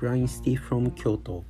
[0.00, 1.44] グラインシティ from 京都、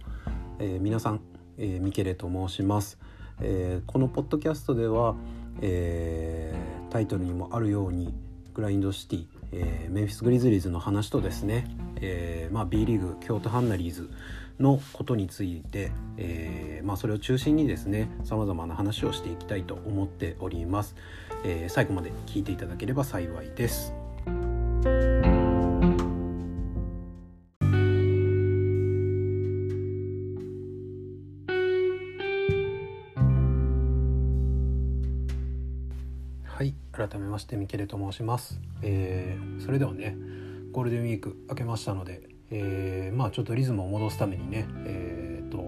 [0.58, 1.20] えー、皆さん、
[1.56, 2.98] えー、ミケレと申します、
[3.40, 5.14] えー、このポッドキャストでは、
[5.62, 8.12] えー、タイトルにもあるように
[8.52, 11.64] グラインドシティ、えー、メンフィス・グリズリーズの話とですね、
[12.00, 14.10] えーまあ、B リーグ京都ハンナリーズ
[14.58, 20.96] のことについて、えーまあ、それを中心にですねさまざまな話をしていきたいと思っております、
[21.44, 23.99] えー、最後まで聞いていただければ幸いです。
[36.60, 40.14] はい改めましてミケレと申します、えー、それではね
[40.72, 42.20] ゴールデンウィーク明けましたので、
[42.50, 45.58] えー、まあちょっとリズムを戻すためにねえっ、ー、と、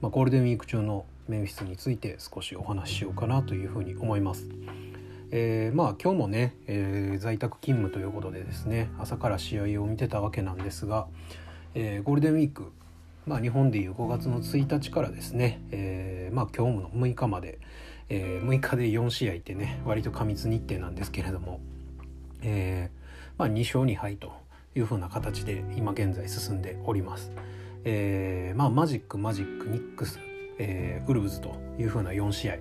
[0.00, 4.48] まあ、ゴールデンウィーク中のメンフィスについて少しお話ししようかなというふうに思います。
[5.30, 11.06] えー、まあ今日もね、えー、在宅勤務ということでですね朝から試合を見てたわけなんですが、
[11.76, 12.72] えー、ゴールデンウィーク、
[13.24, 17.60] まあ、日本でいう5月の1日からですね、えー、まあ今日の6日まで、
[18.08, 21.60] えー、6日で4試合ってね割と過密日程なんですけれども、
[22.42, 24.32] えーまあ、2勝2敗と
[24.74, 27.32] いうふうな形で今現在進んでおります。
[27.84, 30.18] えーまあ、マジックマジックニックス、
[30.58, 32.56] えー、ウルブズというふうな4試合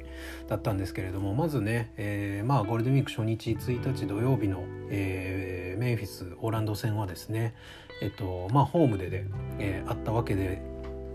[0.49, 7.55] だったんですけれどもまずね、えーまあ、ゴールデンウィーク初日1日土曜日の、えー、メンフィスオーランド戦はですね、
[8.01, 9.25] えっとまあ、ホームでで、
[9.59, 10.61] えー、あったわけで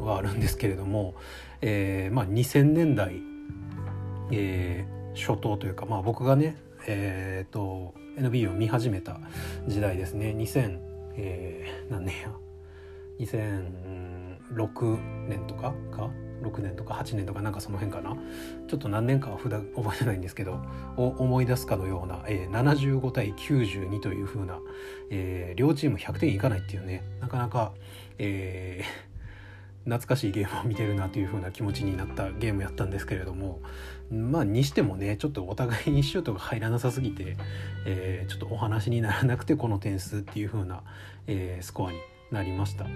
[0.01, 1.15] はあるんですけれども、
[1.61, 3.21] えーまあ、2000年代
[4.31, 9.21] えー、初頭というか、まあ、僕がね、えーと、NBA を見始めた
[9.67, 10.35] 時代ですね。
[10.37, 10.79] 2000、
[11.17, 12.31] えー、何年や
[13.21, 16.11] ？2006年とかか
[16.43, 18.17] ？6年とか8年とかなんかその辺かな？
[18.69, 19.51] ちょっと何年かは覚
[19.95, 20.61] えてないんですけど
[20.97, 24.61] を思い出すかのような、えー、75対92という風な、
[25.11, 27.03] えー、両チーム100点いかないっていうね。
[27.21, 27.73] なかなか、
[28.19, 29.18] えー、
[29.89, 33.61] 懐かしいゲームを見てるなという風な気持ちになったゲームやったんですけれども
[34.11, 37.37] まあにしてもねちょっとお互いにシュートが入らなさすぎて、
[37.87, 40.83] えー、ちょっとお話にならなくてこの点数っていう風な、
[41.27, 41.99] えー、スコアに
[42.31, 42.87] なりました。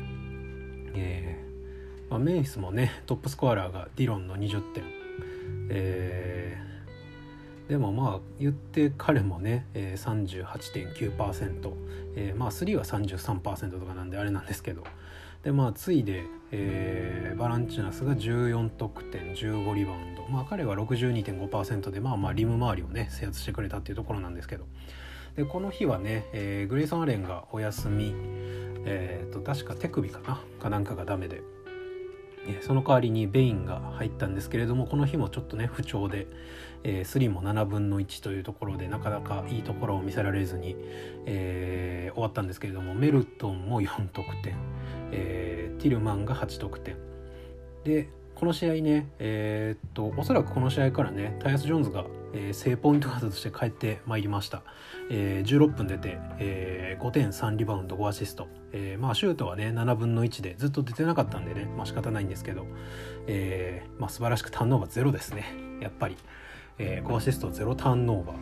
[0.94, 4.84] えーまあ、メイスもねトップスコアラーがディロンの20点、
[5.70, 11.72] えー、でもまあ言って彼もね、えー、38.9%、
[12.16, 14.84] えー、まあ3は33%とかなんであれなんですけど。
[15.42, 20.26] でまあ次いで、えー、バランチナスが14得点15リバウンド。
[20.28, 24.66] まあ彼は62.5%でまあまあリム周りをね制圧してくれたっていうところなんですけど。
[25.36, 28.14] でこの日はね、えー、グレイソン・アレンがお休み。
[28.84, 30.40] えーと、確か手首かな？
[30.60, 31.42] かなんかがダメで。
[32.60, 36.26] その代わりにベインが入ったんですけれどもこの日もちょっとね不調で、
[36.84, 40.76] えー、スリーも7分の1というところでなかなかいいところを見せられずに、
[41.26, 44.56] えー、終わったんですけれどもメルトンも4得点、
[45.12, 46.96] えー、ティルマンが8得点。
[47.84, 54.64] でこの試合ねえー、っとおそらくこの試合からねタイアス・ジョーンズが、えー、正ポイントガードとして帰ってまいりました、
[55.10, 62.66] えー、16分出て、えー、5点3リバウンド5アシスト、えー、まあシュートはね7分の1でずっと出てなかったんでねまあ仕方ないんですけど、
[63.28, 65.44] えー、まあ素晴らしくターンオーバーゼロですね
[65.80, 66.16] やっぱり、
[66.78, 68.36] えー、5アシスト0ターンオーバー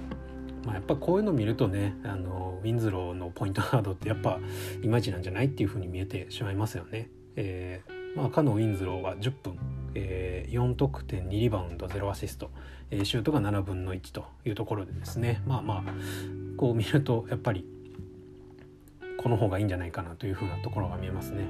[0.65, 4.39] まあ、やっぱこういうの見るとねあのウィンズローのポイントガードってやっぱ
[4.83, 7.09] いまいちなんじゃないっていうふうに見えてしまいますよね。
[7.37, 9.59] えーまあ、かのウィンズローが10分
[9.95, 12.51] えー、4得点2リバウンド0アシスト、
[12.91, 15.93] えー、シュートが7分の1というところでですねまあまあ
[16.57, 17.65] こう見るとやっぱり
[19.17, 21.45] この方がいいんじゃないかなというふうなところが見えますね。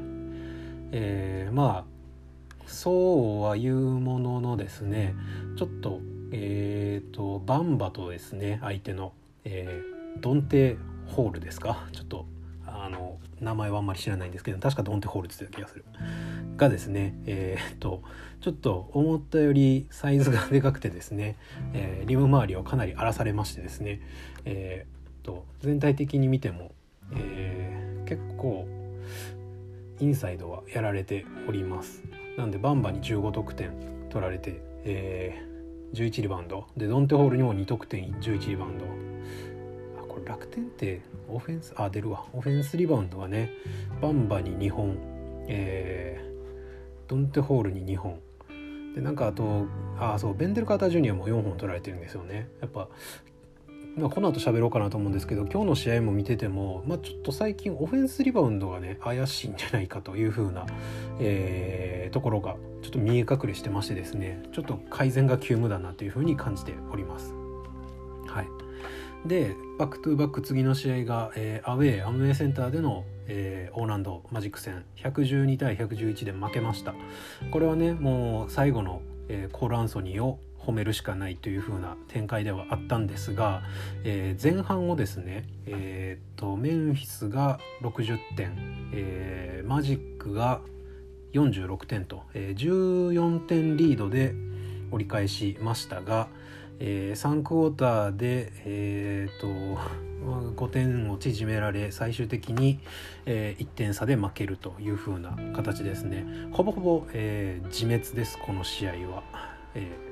[0.92, 5.14] えー、まあそうは言うもののですね
[5.56, 6.00] ちょっと
[6.32, 9.12] えっ、ー、とバンバとですね相手の、
[9.44, 10.76] えー、ドンテ
[11.06, 11.88] ホールですか？
[11.92, 12.26] ちょっと
[12.66, 15.84] あの名前はあんまり知らないんですけど確かドンテホールって言ってた気がする。
[16.56, 18.02] がですねえー、っと
[18.40, 21.36] ちょっと思ったよりサイズがでかくてですね、
[21.72, 24.00] えー、リム周りをかなり荒らされましてですね、
[24.44, 26.72] えー、と全体的に見ても、
[27.12, 28.66] え、結構
[29.98, 32.02] インサイドはやられております
[32.38, 33.72] なんでバンバに15得点
[34.08, 35.42] 取られて、え、
[35.94, 36.66] 11リバウンド。
[36.76, 38.84] でドンテホールにも2得点11リバウンド。
[40.00, 42.24] あこれ楽天ってオフェンスあ出るわ。
[42.32, 43.50] オフェンスリバウンドはね
[44.00, 44.96] バンバに2本
[45.48, 46.30] えー
[47.08, 48.20] ドンテホールに2本。
[48.94, 49.66] でなんかあと
[49.98, 52.48] あそうベンデル・カーター・ジュニアも4本取られてるんですよね。
[52.60, 52.88] やっぱ
[53.96, 60.66] まあ、この後喋ろうかなと思うんですけど今日の試合も見てても、まあ、ちょっと最近オフェンスリバウンドがね怪しいんじゃないかという風な、
[61.18, 67.34] えー、ところがちょっと見え隠れしてましてですねちょっと改善が急務だなという風に感じております。
[68.26, 68.46] はい
[69.26, 76.94] でバックトゥーバック次の試合が、えー、アウェーアムウェイセンターでの、えー、オーランドマジック戦112対111で負けました
[77.50, 83.62] これはねもう最後の、えー、コール・アンソニーを褒めるしかないという風な展開ではあったんですが、
[84.04, 90.60] えー、前半をですね、えー、とメンフィスが60点、えー、マジックが
[91.32, 94.34] 46点と、えー、14点リードで
[94.90, 96.28] 折り返しましたが、
[96.80, 99.80] え、3クォーターで、えーと、
[100.56, 102.80] 5点を縮められ最終的に、
[103.24, 109.22] え、1点差で負けるという風な形ですねほぼほぼ、え、自滅ですこの試合は。
[109.74, 110.09] えー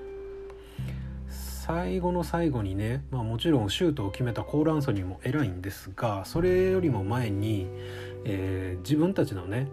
[1.68, 7.66] 最後の最後にね、まあ、もちろんシュートを決めたコール・アンソニーも偉いんですがそれよりも前に、
[8.24, 9.68] えー、自分たちのね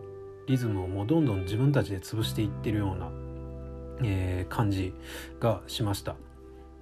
[0.46, 3.10] リズムをもうどんどん自分たちで潰していってるような、
[4.04, 4.94] えー、感じ
[5.40, 6.18] がしました。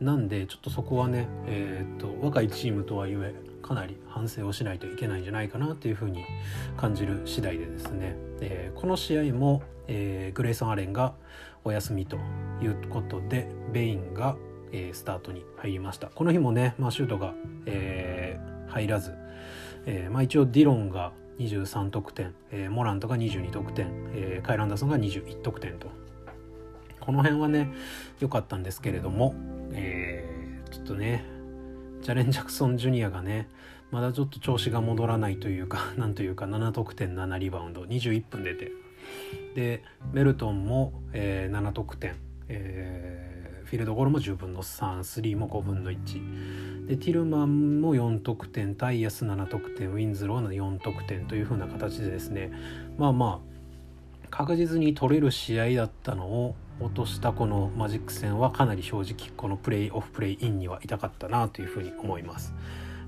[0.01, 6.25] なんでちょっとそこはね、えー、っと若いチームとはいえかなり反省をしないといけないんじゃないかなっていうふうに
[6.75, 11.13] 感じる次第でですね、えー、この試合も、えー、グレイソン・アレンが
[11.63, 12.17] お休みと
[12.63, 14.35] いうことでベインが
[14.73, 16.07] えー、スタートに入りました。
[16.07, 17.33] この日もね、まあ、シュートが、
[17.65, 19.13] えー、入らず、
[19.85, 25.87] えーまあ、一応ディロンが23得点、えー、モラントが22得点、えー、カイランダソンが21得点と。
[26.99, 27.73] この辺はね
[28.19, 29.35] 良かったんですけれども、
[29.73, 31.25] えー、ちょっとね
[32.01, 33.49] ジャレン・ジャクソン・ジュニアがね
[33.91, 38.71] まだちょっと調子が戻らないというか なんというか7得点7リバウンド21分出て。
[39.53, 39.83] で
[40.13, 42.15] メルトンも、えー、7得点、
[42.47, 43.42] えー
[43.73, 52.51] フィールドゴールも10分の33も5分の1でティルマンも4得点タイヤス7得点ウィンズローの4得点という風な形でですね
[52.99, 62.53] まあまあ確実に取れる試合だったのを落としたこのマジック戦はかなり正直このプレイオフプレイインには痛かったなというふうに思います。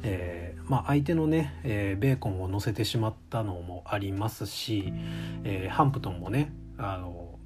[0.01, 4.91] えーまあ、相手のね、えー、ベーコンを乗せてしまったのもありますし、
[5.43, 7.37] えー、ハンプトンもねあの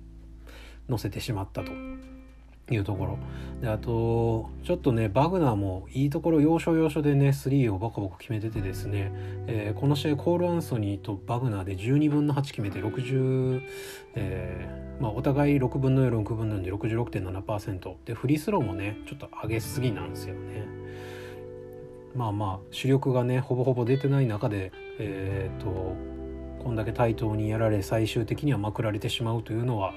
[0.88, 1.72] 乗せてしまったと
[2.76, 3.18] いうところ。
[3.62, 9.12] であとちょっとねバグナーもいいところ要所要所でね3をボコボコ決めててですね、
[9.48, 13.62] えー、この試合コール・アンソニーとバグナーで12分の8決めて60、
[14.16, 20.68] えーまあ、お互い6分の46分の2で66.7%でフリースローもねちょっと上げすぎなんですよね。
[22.16, 25.96] まあまあ主力がねほぼほぼ出てない中でえっ、と
[26.64, 29.94] こんだけ対等にやられ最終的にはまくられてしまうというのは、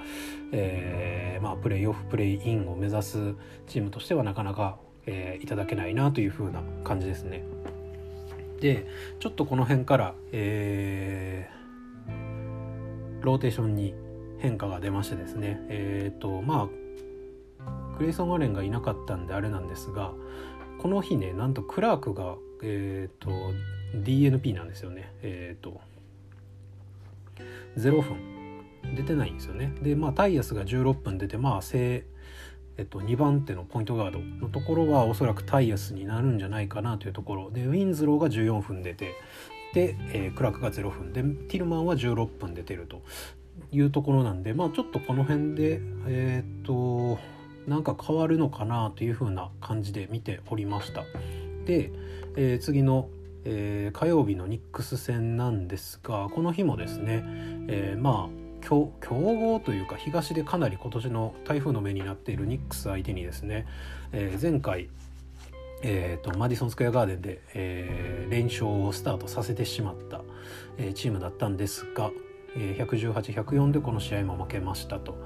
[0.53, 3.35] えー、まあ、プレーオフプレイインを目指す
[3.67, 4.77] チームとしてはなかなか、
[5.07, 7.45] えー、いただけないなというふうな感じですね。
[8.63, 8.87] で
[9.19, 13.93] ちょっとこの辺から、えー、ローテーションに
[14.39, 16.69] 変化が出ましてですねえっ、ー、とま
[17.61, 20.13] あクレイソン・ガレンがいなかったんであれなんですが
[20.79, 23.31] この日ねなんとクラークがえっ、ー、と
[23.97, 25.81] DNP なんですよねえっ、と
[27.77, 28.17] 0分
[28.95, 29.73] 出てないんですよね。
[29.83, 32.05] でまあタイヤスが16分出てまあ正、
[32.77, 39.15] えっと、2番手のポイントガードのところはおそらくタイヤスになるんじゃないかなというところでウィンズローが14分出て
[39.75, 43.03] で、えー、クラークが0分でティルマンは16分出てると
[43.71, 47.19] いうところなんでまあちょっとこの辺でえー、っと
[47.67, 51.05] なんか変わるのかなというふうな感じで見ておりました。
[51.65, 51.93] で、
[52.37, 53.09] えー、次の
[53.45, 57.25] えー、火曜日のニックス戦なんですがこの日もですね、
[57.69, 63.67] えー、まあ強豪というか東でかなり今年の台風の目になっているニックス相手にですね、
[64.13, 64.89] えー、前回、
[65.83, 70.23] えーと、マディソン・スクエア・ガーデンで、えー、連勝をスタートさせてしまった、
[70.79, 72.11] えー、チームだったんですが、
[72.57, 75.17] えー、118-104でこの試合も負けましたと,、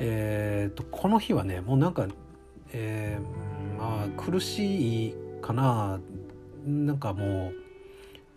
[0.00, 2.08] えーと、この日はねもうなんか、
[2.72, 6.00] えー、まあ苦しいかな
[6.66, 7.69] なんかもう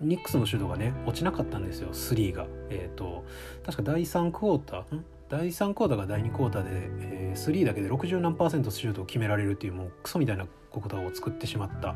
[0.03, 2.45] ニックスのシュートがね落ちなかったんですよ3が。
[2.69, 3.25] えっ、ー、と
[3.65, 11.95] 確か第3クォーター第3クォーターが第2クォーターで、えー、3だけで60何パーセントシュートを決められるっていうもうクソみたいなクォーターを作ってしまった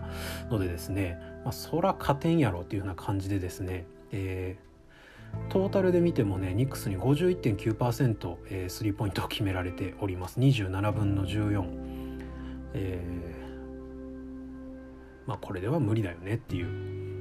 [0.49, 11.97] のでですね、まあ、そら勝てんやろっていうような感じでですね、えー、トータルで見てもねニックスに51.9%、えー、スリーポイントを決められております27分の14。
[12.73, 13.37] えー
[15.27, 17.16] まあこれでは無理だよねっていう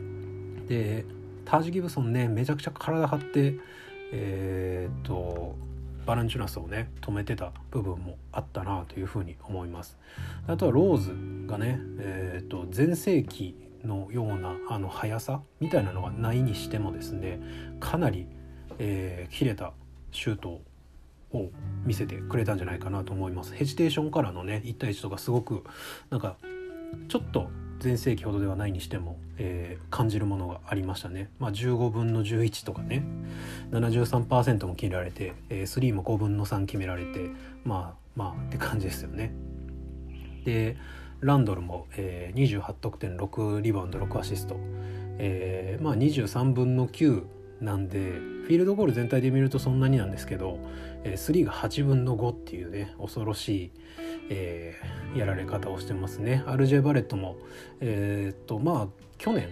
[0.69, 1.05] で
[1.45, 3.55] タージ・ギブソンねめちゃくちゃ体張って
[4.13, 5.57] えー、っと
[6.07, 9.99] バランチュナスをね止めてた部分もあったなというふうに思います。
[10.47, 11.13] あとはローズ
[11.51, 17.41] がねえー、っと全盛期のようなあの速さみたいなのがないにしてもですね
[17.81, 18.27] かなり、
[18.79, 19.73] えー、切れた
[20.13, 20.61] シュート
[21.33, 21.51] を
[21.85, 23.55] 見せてくれたんじゃないかなと思います。
[23.55, 25.65] ヘジテーションからのね1対1とかすごく
[26.11, 26.37] なんか
[27.09, 27.51] ちょっと
[27.87, 33.05] 全盛期ほどではないにしても、えー、感じるものがありましたね、まあ、15分の11とかね。
[33.71, 37.31] 73%も決められて、えー、3も5分の3決められて
[37.65, 39.33] まあまあって感じですよね。
[40.45, 40.77] で
[41.21, 44.57] ランドルも、えー、28得点6リバウンド6アシスト、
[45.19, 47.25] えー、まあ23分の9
[47.61, 50.61] なんでフィールドゴール全体で見るとそんなになんですけど、
[51.03, 53.71] えー、3が8分の5っていうね恐ろしい、
[54.29, 56.45] えー、やられ方をしてますね。
[56.47, 57.37] RJ バレットも
[57.81, 58.89] えー、っとまあ
[59.19, 59.49] 去年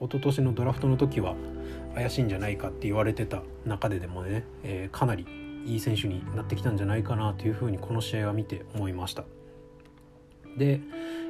[0.00, 1.34] 一昨年のドラフトの時は
[1.96, 5.26] 怪しいんじゃないかって言われてた中ででもね、えー、かなり
[5.66, 9.24] いい選手になってきたんじゃないかなというふうにこの試合は見て思いました。
[10.56, 10.80] で、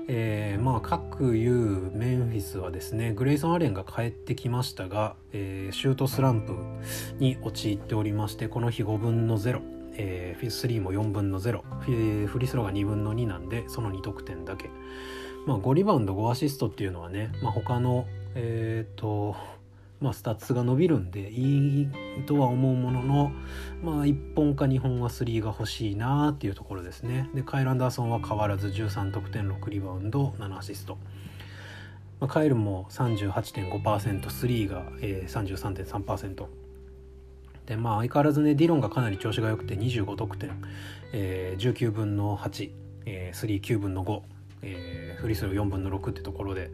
[0.09, 6.55] えー、まあ各有メンフィスはですねグレイソン・アレンが帰ってきましたが、えー、シュートスランプ
[7.19, 9.61] に陥っておりましてこの日5分の0、
[9.95, 14.71] えー、3も4分の0フリースローが2分の2なんでその2得点だけ、
[15.47, 18.07] まあ、5リバウンド5アシストっていうのはね、まあ、他の
[18.39, 19.35] えっ、と
[20.01, 21.89] まあ、スタッツが伸びるんでいい
[22.27, 23.33] とは思うものの、
[23.83, 27.31] まあ、1本か2本は3が欲しいなっていうところですね。
[27.35, 30.99] でカイル・アンダーソンは変わらず13得点6リバウンド7アシスト、
[32.21, 36.47] まあ、カイルも 38.5%3 が、えー、33.3%
[37.65, 40.63] でまあ相変わらずねディロンがかなり調子が良くて25得点、
[41.13, 42.71] えー、19分の8、
[43.07, 46.71] えー、39分の5えー、フリースロー4分の6ってところで,、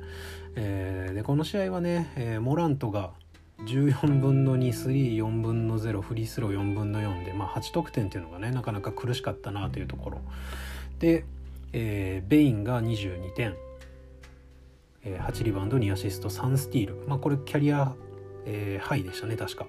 [0.57, 3.11] えー、でこの試合はね、えー、モラントが
[3.61, 10.21] 14分の234分の0フリースロー4分の4で、まあ、8得点っていうのがねなかなか苦しかったなというところ。
[10.99, 11.25] で、
[11.73, 13.57] えー、ベインが22点、
[15.05, 17.95] えー、8リバウンド2アシスト3スティール、まあ、これキャリア、
[18.47, 19.67] えー、ハイでしたね確か。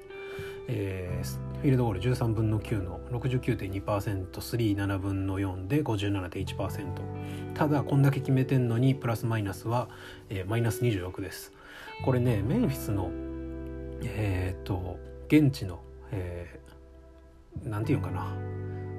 [0.68, 9.88] えー、フィールドゴール13分の9の 69.2%37 分の4で57.1%ただこんだけ決めてんのにプラスマイナスは、
[10.28, 11.54] えー、マイナス26です。
[12.04, 13.10] これねメンフィスの
[14.04, 15.80] えー、っと現地の、
[16.12, 18.28] えー、なんていうかな。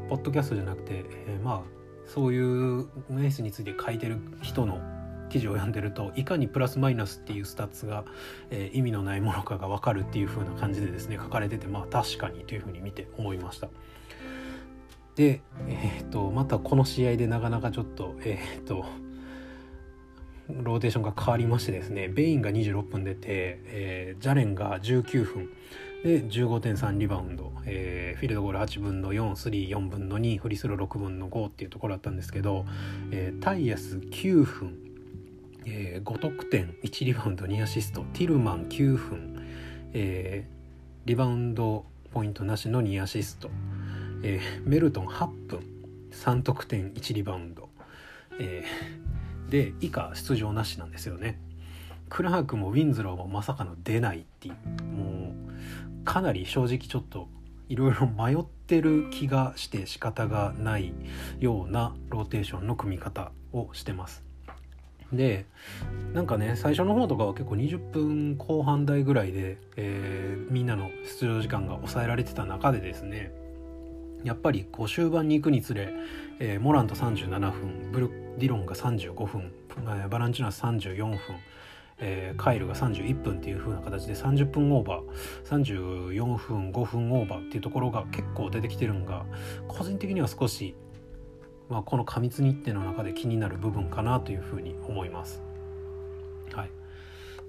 [0.08, 1.62] ポッドキャストじゃなくて、えー、まあ
[2.06, 4.80] そういうメンフィスについて書いてる人の
[5.34, 8.04] 記事を読んでるといかにプラスマイナスっていうスタッツが、
[8.50, 13.68] えー、意味のないものかが分かるっていう風な感じでですね書かれててまあ確かにという風に見て思いました。
[15.16, 18.84] で、えーと、またこの試合でなかなかちょっとえっ、ー、と
[20.48, 25.48] ローテーションが変わりましてですねベインが26分出て、えー、ジャレンが19分。
[26.04, 32.66] で15.3リバウンド、えー、フィールドゴール8分の434分の2フリスロー6分の5っていうところだったんですけど、
[33.10, 34.93] えー、タイアス9分。
[35.66, 39.46] えー、5得点1リバウンド2アシストティルマン9分、
[39.92, 43.50] えー、リバウンドポイントなしの2アシスト、
[44.22, 45.60] えー、メルトン8分
[46.12, 47.68] 3得点1リバウンド、
[48.38, 51.38] えー、で以下出場なしなんですよね。
[52.08, 55.34] クラークもウィンズローもまさかの出ないっていうも
[56.02, 57.28] うかなり正直ちょっと
[57.68, 60.92] いろいろ迷ってる気がして仕方がない
[61.40, 64.33] ようなローテーションの組み方をしてます。
[65.16, 65.46] で
[66.12, 70.90] なんかね最初の方とかは結構20分後半台ぐらいで、えー、みんなの
[71.20, 73.32] 出場時間が抑えられてた中でですね
[74.22, 75.92] やっぱりこう終盤に行くにつれ、
[76.38, 79.52] えー、モラント37分ブルディロンが35分
[80.08, 81.18] バランチュナス34分、
[81.98, 89.26] えー、カイルが31分っていう風な形で30分オーバー34分5分オーバーっていうところが結構出てきてるんが
[89.68, 90.74] 個人的には少し
[91.68, 95.42] まあ、この過密日程の中で気になる部分かなというふうに思います。
[96.52, 96.70] はい、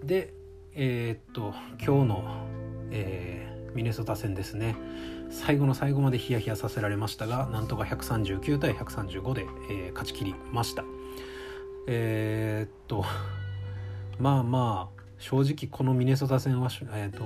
[0.04, 0.34] で
[0.74, 1.54] えー、っと
[1.86, 2.48] 今日の、
[2.92, 4.76] えー、ミネソタ戦ですね
[5.30, 10.84] 最後の最後までヒヤヒヤさせられましたがなんとか139対135で、えー、勝ち切りました。
[11.88, 13.06] えー、っと
[14.20, 17.26] まあまあ正直このミネソタ戦は、えー、っと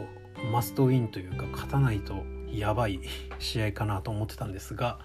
[0.51, 2.99] マストウィンというか勝たないとやばい
[3.39, 4.99] 試合かなと思ってたんですが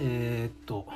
[0.00, 0.86] えー、っと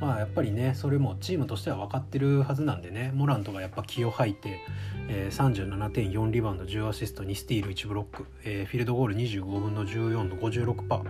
[0.00, 4.60] まあやっぱりねそれもチームとしては分かってるはずなんでねモラントがやっぱ気を吐いて、
[5.08, 5.54] えー、
[5.88, 11.02] 37.4リバウンド10アシスト2スティール1ブロック、えー、フィールドゴール25分の14の56%、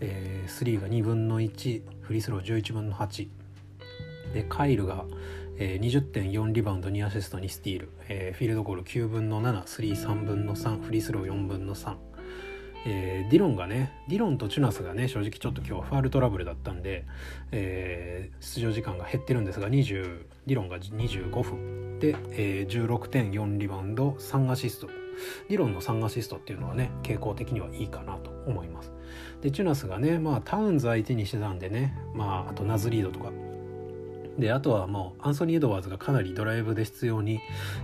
[0.00, 3.28] えー、スリーが2分の1フリースロー11分の8
[4.34, 5.04] でカイルが、
[5.58, 11.94] えー、20.4リバウンド2アシスト2スティール、えー、フィールドゴール9分の7スリー3分の3フリースロー4分の3
[12.84, 17.04] えー、ディロンがねディロンとチュナスがね正直ちょっと今日はファールトラブルだったんで、
[17.52, 21.98] えー、出場時間が減ってるんですが20ディロンが25分。
[22.00, 24.88] で、えー、16.4リバウンド3アシスト。
[25.48, 28.92] ディロンの3アシストっていうのはね傾向的にはいいかなと思います。
[29.40, 33.30] でチュナスがねまあタウンズ相手にしてたんでねまああとナズリードとか。
[34.38, 37.40] であとはもうアンソニー・エドワーズがかなりドライブで必要に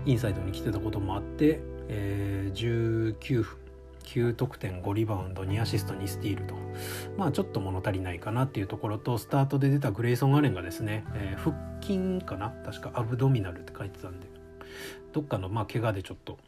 [0.07, 3.68] インサイドに来てたこともあって、えー、19分。
[4.09, 6.55] 9得点5リバウンド2アシスト2スティールと。
[7.17, 12.51] まあちょっと物足りないかなっていうところとスタートで出たグレイソン・アレンがですね、えー、腹筋かな？
[12.65, 12.93] 確か。
[12.95, 14.27] アブドミナルって書いてたんで。
[15.13, 16.39] どっかのまあ怪我でちょっと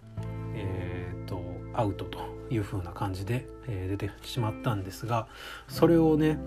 [0.55, 1.43] えー、と
[1.75, 2.19] アウトと
[2.51, 5.29] いう風な感じで、えー、出てしまったんですが
[5.69, 6.39] それをね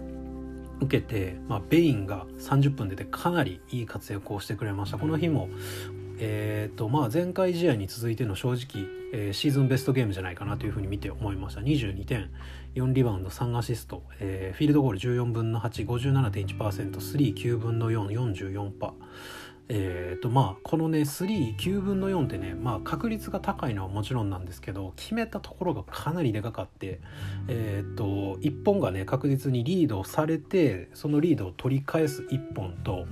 [0.82, 4.98] 受けて、まあ、ベインが30分出てかなりいい活躍をしてくれました。
[4.98, 5.50] この日も
[6.20, 11.62] えーとまあ、前回試合に続いての正直、えー、シーズンベストゲームじゃないかなというふうに見て思いました。
[11.62, 12.32] 22点
[12.76, 18.94] 4リバウンド3アシスト、えー、フィールドゴール14分の 857.1%39 分の444%
[19.70, 27.00] えーとまあ、このね39分の4ってね、まあ、確率が高いのはもちろんなんですけど決めたところがかなりでかかって、
[27.48, 33.06] えーと、1本がね確実にリードされてそのリードを取り返す1本と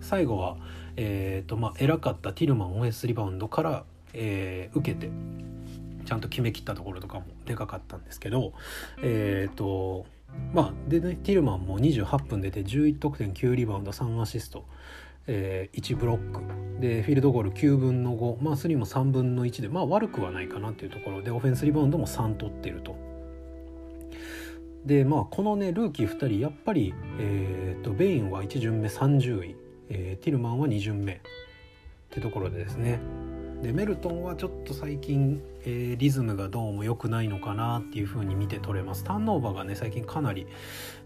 [0.00, 0.58] 最後は
[0.96, 3.84] えーとまあ、偉かったティルマンオフェンスリバウンドから、
[4.16, 5.10] えー、受けて
[6.04, 8.52] ちゃんと決めきったところとかもでかかったんですけど
[9.02, 10.06] えっ、ー、と
[10.52, 14.64] まあでねティルマンも28分出て11得点9リバウンド3アシスト、
[15.26, 16.40] えー、1ブロック
[16.80, 22.96] でフィールドゴール9分の5まあ3も3分の1でまあ悪くはないかなっていうところでオフェンスリバウンドも3取ってると。
[24.84, 29.56] でまあこのねルーキー2人やっぱり、えーとベインは1巡目30位
[29.88, 31.18] えー、ティルマンは2巡目っ
[32.10, 33.00] てところでですね
[33.62, 39.04] でメルトンはちょっと最近、えー、リズムがどうも良くないのかなっていう風に見て取れます。
[39.04, 40.46] ターンオーバーがね最近かなり、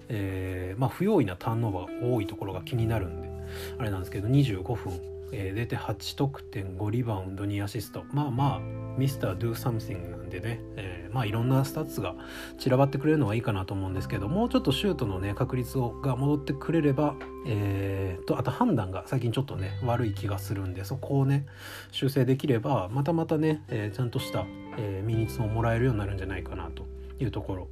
[0.09, 3.31] えー、まあ、不用意なターンオーバーが多いところが気になるんで
[3.79, 8.05] あれなんですけど25分えー、出て8得点5リバウンド2アシスト。
[8.13, 8.61] まあまあ
[8.99, 9.19] Mr.
[9.19, 12.15] Do Something なんでね、えー、まあいろんなスタッツが
[12.59, 17.15] 散らばってくれるのはいいかなと思うんですけどもうちょっとシュートのね確率をが戻ってくれれば、
[17.47, 21.47] えー、とあと判断が最近ちょっとね悪い気がするんでそこをね
[21.91, 24.47] 修正できればまたまたね、えー、ちゃんとした、
[24.79, 26.87] えー、ミニッツをもらえるようになるんじゃないかなと
[27.19, 27.69] いうところ。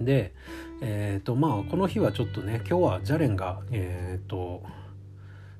[0.00, 0.32] で
[0.80, 4.62] えっ、ー、とまあこの日はちょっとね今日はジャレンがえっ、ー、と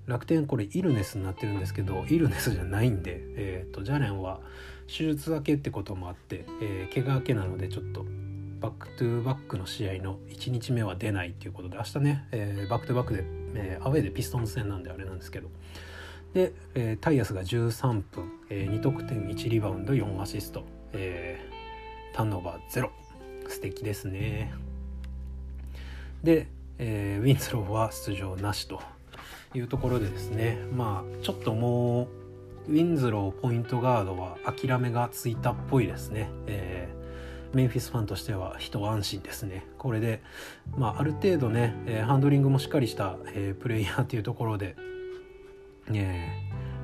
[0.09, 4.41] 楽天これイルネスになってるんですけどイルネスじゃないんで、えーと、ジャレンは
[4.89, 8.05] 手術明けってこともあって、えー、怪我明けなのでちょっと
[8.61, 13.25] バックトゥーバックの試合の1日目は出ないっていうことで明日ね、えー、バックトゥーバックで、
[13.55, 15.49] えー、アウェーでピストンズ戦なんであれなんですけど。
[16.35, 22.91] で、えー、タイアスが13分、えー、2得点1リバウンド4アシスト、えー、ターンオーバーゼロ。
[23.49, 24.53] 素敵ですね。
[26.23, 26.49] で、
[26.79, 28.81] えー、ウィンズローは出場なしと
[29.55, 30.59] いうところでですね。
[30.73, 32.09] まあちょっともう
[32.69, 39.67] ウィンズローポイントガードは諦めがついたっぽいですね、えー、メンフィスファンとしては一安心ですね。
[39.79, 40.23] これで、
[40.77, 44.77] まあ、ある程度ね、え、ハンドリングもしっかりした、えー、プレイヤーっていうところで、
[45.91, 46.29] え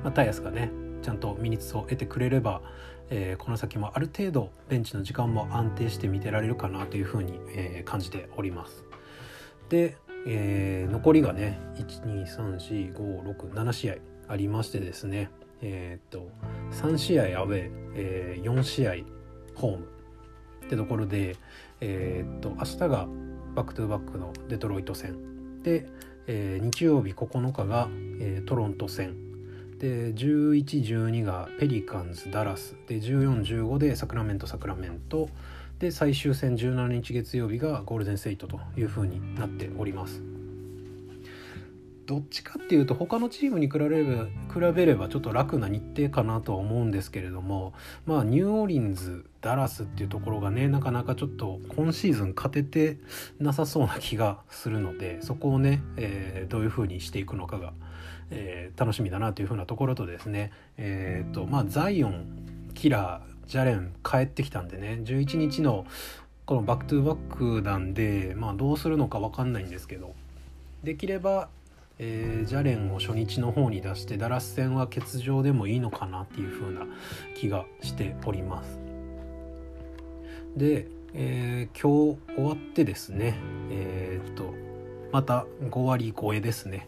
[0.01, 0.71] ーまあ、タイヤスがね
[1.03, 2.63] ちゃんとミニッツを得てくれれば、
[3.11, 8.83] えー、この先もある程度ベンチの時間も安定して見てられるかなというふうに、えー、感じております。
[9.69, 13.95] で、えー、残りがね1234567試合
[14.27, 15.29] ありましてですね。
[15.61, 16.29] えっ、と
[16.71, 18.93] 3試合アウェー、えー、4試合
[19.55, 19.87] ホーム
[20.65, 21.35] ってところで
[21.81, 23.07] えっ、と明日が
[23.55, 25.61] バックトゥバックのデトロイト戦。
[25.63, 25.87] で、
[26.27, 27.87] えー、日曜日9日が、
[28.19, 29.25] えー、トロント戦。
[29.79, 32.75] で1112がペリカンズダラス。
[32.87, 35.29] で1415でサクラメントサクラメント。
[35.79, 40.34] で最終戦17日月曜日がゴールデンステイトというふうになっております。
[42.05, 47.73] どっちかっていうと他のチームに比べれば比べればちょっと楽な日程かなとは思うんですけれども
[48.05, 52.97] まあニューオーリンズダラスっていうところがねなかなかちょっと今シーズン勝てて
[53.39, 57.73] なさそうな気がするのでそこをね、えー、どういうふうにしていくのかが、
[58.29, 60.51] えー、楽しみだなというふうなところとですね。
[60.77, 65.85] えっ、ー、とまあザイオンキラージャレン帰ってきたんでね11日の
[66.45, 70.13] このバックトゥーバックなんでまあどうするのか分かんないんですけど
[70.85, 71.49] できれば、
[71.97, 76.85] えー、ジャレンを初日の方に出してダラス戦は欠場でもいいのかなっていう風な
[77.35, 78.79] 気がしております。
[80.55, 83.35] で、えー、今日終わってですね
[83.69, 84.53] えー、っと
[85.11, 86.87] また5割超えですね。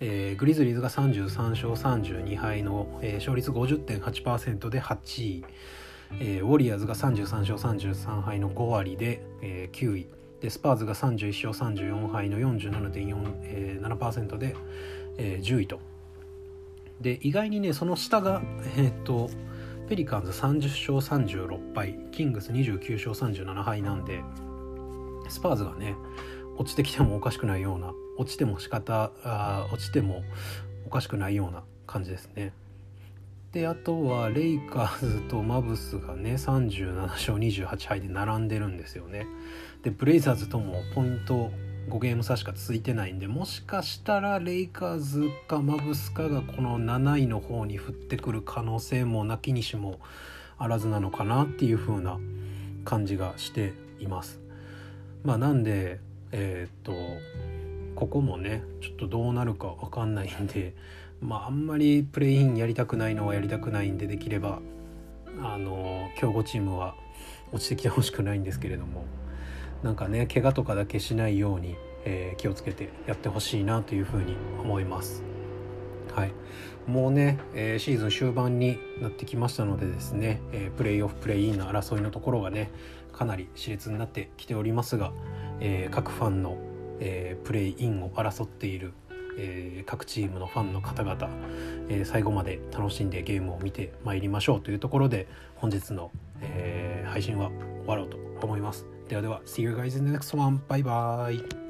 [0.00, 5.44] えー、グリズリーズが33勝32敗の、えー、勝率50.8%で8位、
[6.18, 10.19] えー、ウォリアーズが33勝33敗の5割で、えー、9位。
[10.40, 14.56] でスパーズが31勝34敗の47.47%、えー、で、
[15.18, 15.80] えー、10位と
[17.00, 18.42] で意外にねその下が
[18.76, 19.30] えー、っと
[19.88, 24.22] ペリカンズ30勝36敗キングス29勝37敗なんで
[25.28, 25.94] スパーズがね
[26.56, 30.22] 落ちてきてもおかしくないような落ちても仕方あ落ちても
[30.86, 32.52] おかしくないような感じですね。
[33.52, 39.26] であとはレイカーズとマブスがね37勝28敗で並んでるんですよね。
[39.82, 41.50] でブレイザーズともポイント
[41.88, 49.98] 5ゲーム差しか続いてないんでもしかしたらレイカーズかマブスかがこの7位の方に降ってくる可能性もなきにしも
[50.56, 52.20] あらずなのかなっていう風な
[52.84, 54.38] 感じがしています。
[55.24, 55.98] まあ、なんで
[56.30, 56.92] えー、っと
[57.96, 60.74] ここもねちょっとどうなるか分かんないんで
[61.20, 64.60] まああんまりプレイインやりたくないのはやりたくないんでできれば
[65.42, 66.94] あの強豪チームは
[67.52, 69.04] 落ちてきてほしくないんですけれども
[69.82, 75.22] なんかね怪我とかだけしないように、えー、気をつけてやってほしいなというふうに思います。
[76.14, 76.32] はい、
[76.86, 82.70] もうね、えー、シーズン終盤になってきましたのでですね、えー、プレイオフプレイインの争いのところがね
[83.12, 85.12] かなり熾烈になってきておりますが、
[85.60, 86.58] えー、各ファンの、
[86.98, 88.92] えプレイインを争っている、
[89.38, 91.28] え各チームのファンの方々、
[91.88, 98.86] え最後まで楽しんでゲームを見てまいりましょうというところで本日の、え配信は終わろうと思います。
[99.08, 100.60] ではでは See you guys in the next one.
[100.68, 101.69] Bye bye.